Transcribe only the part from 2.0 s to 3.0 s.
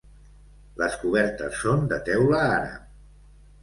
teula àrab.